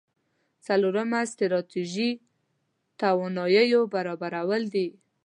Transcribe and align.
څلورمه 0.65 1.19
ستراتيژي 1.33 2.09
تواناییو 2.99 3.81
برابرول 3.93 4.63
دي. 4.73 4.87